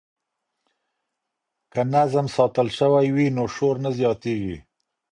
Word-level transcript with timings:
که 1.73 1.81
نظم 1.93 2.25
ساتل 2.35 2.67
سوی 2.77 3.07
وي 3.15 3.27
نو 3.35 3.43
شور 3.55 3.75
نه 3.83 3.89
زیاتیږي. 3.97 4.57